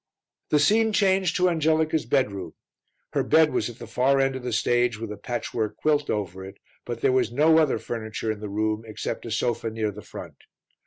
[0.49, 2.55] The scene changed to Angelica's bedroom;
[3.13, 6.43] her bed was at the far end of the stage with a patchwork quilt over
[6.43, 10.01] it, but there was no other furniture in the room except a sofa near the
[10.01, 10.37] front.